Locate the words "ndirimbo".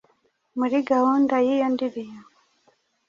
1.73-2.29